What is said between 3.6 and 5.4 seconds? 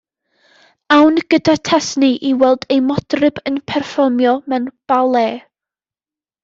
perfformio mewn bale.